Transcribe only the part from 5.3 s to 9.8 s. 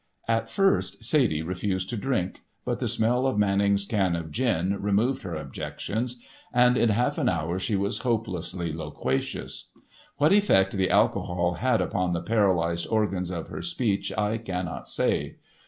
objections, and in half an hour she was hopelessly loquacious.